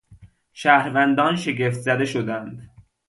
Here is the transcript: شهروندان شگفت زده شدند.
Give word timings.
شهروندان 0.53 1.35
شگفت 1.35 1.79
زده 1.79 2.05
شدند. 2.05 2.69